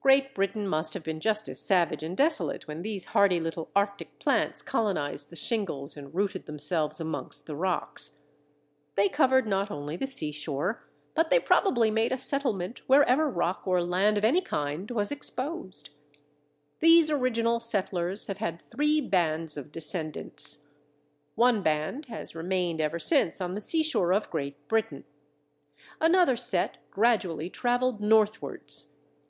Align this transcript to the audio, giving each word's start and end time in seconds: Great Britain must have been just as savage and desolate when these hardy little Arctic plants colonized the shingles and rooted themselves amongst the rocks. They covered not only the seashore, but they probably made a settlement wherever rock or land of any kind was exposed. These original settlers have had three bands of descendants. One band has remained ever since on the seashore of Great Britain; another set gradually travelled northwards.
Great 0.00 0.34
Britain 0.34 0.66
must 0.66 0.94
have 0.94 1.04
been 1.04 1.20
just 1.20 1.48
as 1.48 1.60
savage 1.60 2.02
and 2.02 2.16
desolate 2.16 2.66
when 2.66 2.82
these 2.82 3.04
hardy 3.14 3.38
little 3.38 3.70
Arctic 3.76 4.18
plants 4.18 4.62
colonized 4.62 5.30
the 5.30 5.36
shingles 5.36 5.96
and 5.96 6.12
rooted 6.12 6.46
themselves 6.46 7.00
amongst 7.00 7.46
the 7.46 7.54
rocks. 7.54 8.22
They 8.96 9.08
covered 9.08 9.46
not 9.46 9.70
only 9.70 9.96
the 9.96 10.08
seashore, 10.08 10.88
but 11.14 11.30
they 11.30 11.38
probably 11.38 11.88
made 11.88 12.10
a 12.10 12.18
settlement 12.18 12.80
wherever 12.88 13.30
rock 13.30 13.62
or 13.64 13.80
land 13.80 14.18
of 14.18 14.24
any 14.24 14.40
kind 14.40 14.90
was 14.90 15.12
exposed. 15.12 15.90
These 16.80 17.08
original 17.08 17.60
settlers 17.60 18.26
have 18.26 18.38
had 18.38 18.60
three 18.72 19.00
bands 19.00 19.56
of 19.56 19.70
descendants. 19.70 20.66
One 21.36 21.62
band 21.62 22.06
has 22.06 22.34
remained 22.34 22.80
ever 22.80 22.98
since 22.98 23.40
on 23.40 23.54
the 23.54 23.60
seashore 23.60 24.12
of 24.12 24.30
Great 24.30 24.66
Britain; 24.66 25.04
another 26.00 26.34
set 26.34 26.78
gradually 26.90 27.48
travelled 27.48 28.00
northwards. 28.00 28.96